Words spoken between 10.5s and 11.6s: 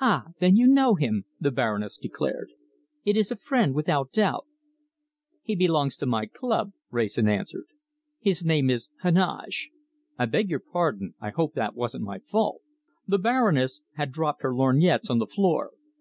your pardon! I hope